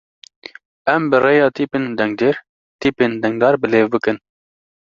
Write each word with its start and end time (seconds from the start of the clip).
Em 0.93 1.01
bi 1.09 1.17
rêya 1.25 1.47
tîpên 1.55 1.83
dengdêr, 1.99 2.35
tîpên 2.81 3.11
dengdar 3.23 3.53
bi 3.61 3.67
lêv 3.73 3.85
bikin. 3.93 4.17